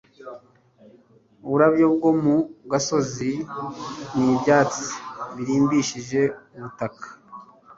[1.45, 2.35] Uburabyo bwo mu
[2.71, 3.31] gasozi
[4.15, 4.87] n'ibyatsi
[5.35, 6.21] birimbishije
[6.57, 7.05] ubutaka,